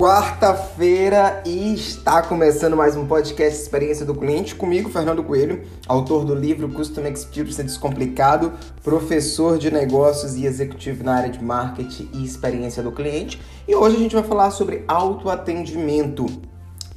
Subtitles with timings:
[0.00, 6.34] quarta-feira e está começando mais um podcast Experiência do Cliente comigo, Fernando Coelho, autor do
[6.34, 12.82] livro Custom Experience Descomplicado, professor de negócios e executivo na área de marketing e experiência
[12.82, 13.38] do cliente.
[13.68, 16.24] E hoje a gente vai falar sobre autoatendimento.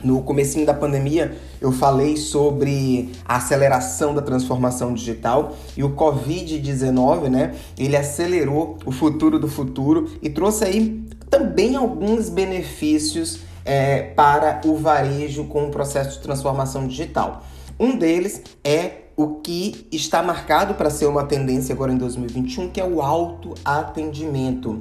[0.02, 7.30] No comecinho da pandemia, eu falei sobre a aceleração da transformação digital e o COVID-19,
[7.30, 7.56] né?
[7.78, 14.78] Ele acelerou o futuro do futuro e trouxe aí também alguns benefícios é, para o
[14.78, 17.44] varejo com o processo de transformação digital.
[17.80, 22.80] Um deles é o que está marcado para ser uma tendência agora em 2021, que
[22.80, 24.80] é o autoatendimento.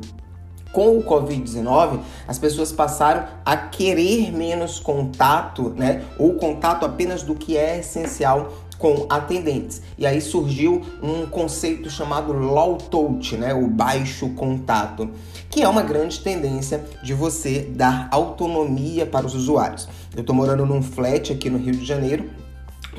[0.75, 6.05] Com o Covid-19, as pessoas passaram a querer menos contato, né?
[6.19, 9.83] Ou contato apenas do que é essencial com atendentes.
[9.97, 15.11] E aí surgiu um conceito chamado low touch, né, o baixo contato,
[15.49, 19.89] que é uma grande tendência de você dar autonomia para os usuários.
[20.15, 22.42] Eu estou morando num flat aqui no Rio de Janeiro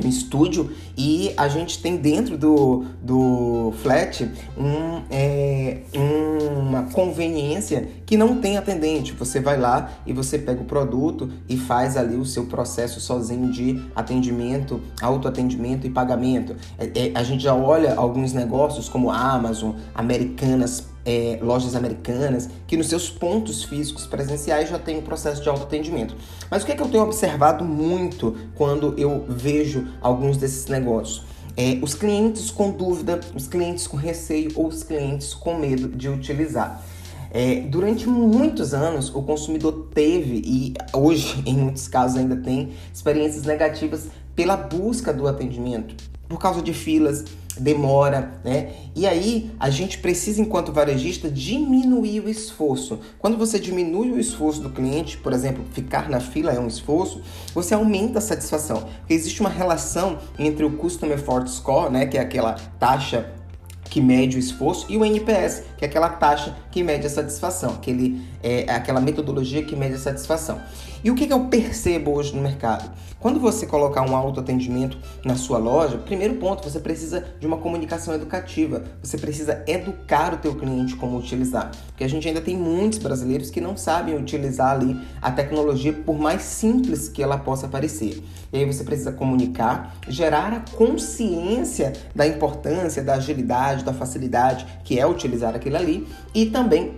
[0.04, 8.18] um estúdio e a gente tem dentro do, do flat um, é, uma conveniência que
[8.18, 9.14] não tem atendente.
[9.14, 13.52] Você vai lá e você pega o produto e faz ali o seu processo sozinho
[13.52, 16.56] de atendimento, autoatendimento e pagamento.
[16.78, 22.78] É, é, a gente já olha alguns negócios como Amazon, Americanas é, lojas americanas que
[22.78, 26.16] nos seus pontos físicos presenciais já tem o processo de autoatendimento.
[26.50, 31.24] Mas o que, é que eu tenho observado muito quando eu vejo alguns desses negócios?
[31.56, 36.10] É, os clientes com dúvida, os clientes com receio ou os clientes com medo de
[36.10, 36.84] utilizar.
[37.32, 43.44] É, durante muitos anos, o consumidor teve, e hoje em muitos casos ainda tem, experiências
[43.44, 45.96] negativas pela busca do atendimento,
[46.34, 47.26] por causa de filas,
[47.60, 48.72] demora, né?
[48.96, 53.00] E aí a gente precisa, enquanto varejista, diminuir o esforço.
[53.20, 57.22] Quando você diminui o esforço do cliente, por exemplo, ficar na fila é um esforço,
[57.54, 58.82] você aumenta a satisfação.
[59.00, 63.32] Porque existe uma relação entre o Customer Effort Score, né, que é aquela taxa
[63.94, 67.76] que mede o esforço, e o NPS, que é aquela taxa que mede a satisfação,
[67.76, 70.60] aquele, é, aquela metodologia que mede a satisfação.
[71.04, 72.90] E o que, que eu percebo hoje no mercado?
[73.20, 78.14] Quando você colocar um autoatendimento na sua loja, primeiro ponto, você precisa de uma comunicação
[78.14, 78.84] educativa.
[79.02, 81.72] Você precisa educar o teu cliente como utilizar.
[81.88, 86.18] Porque a gente ainda tem muitos brasileiros que não sabem utilizar ali a tecnologia por
[86.18, 88.22] mais simples que ela possa parecer.
[88.52, 95.00] E aí você precisa comunicar, gerar a consciência da importância, da agilidade, da facilidade que
[95.00, 96.96] é utilizar aquilo ali e também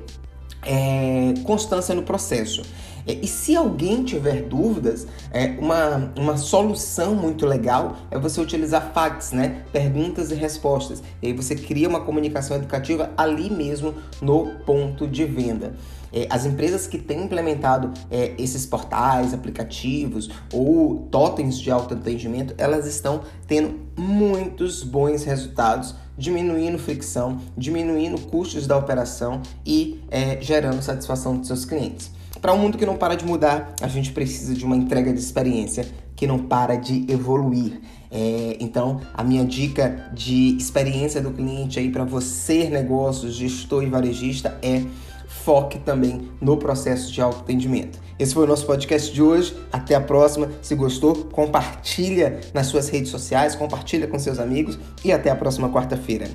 [0.63, 2.63] é, constância no processo.
[3.07, 9.31] E se alguém tiver dúvidas, é, uma, uma solução muito legal é você utilizar fax,
[9.31, 9.63] né?
[9.71, 11.03] Perguntas e respostas.
[11.21, 15.75] E aí você cria uma comunicação educativa ali mesmo no ponto de venda.
[16.11, 22.87] É, as empresas que têm implementado é, esses portais, aplicativos ou totens de autoatendimento, elas
[22.87, 31.37] estão tendo muitos bons resultados, diminuindo fricção, diminuindo custos da operação e é, gerando satisfação
[31.37, 32.14] dos seus clientes.
[32.45, 35.19] Para um mundo que não para de mudar, a gente precisa de uma entrega de
[35.19, 35.83] experiência
[36.15, 37.81] que não para de evoluir.
[38.11, 43.87] É, então, a minha dica de experiência do cliente aí para você, negócios, gestor e
[43.87, 44.83] varejista, é
[45.27, 47.97] foque também no processo de autoatendimento.
[48.19, 49.57] Esse foi o nosso podcast de hoje.
[49.73, 50.47] Até a próxima.
[50.61, 55.67] Se gostou, compartilha nas suas redes sociais, compartilha com seus amigos e até a próxima
[55.67, 56.27] quarta-feira.